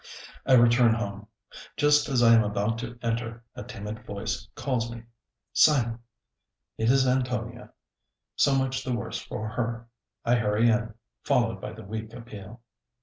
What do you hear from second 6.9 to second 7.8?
Antonia.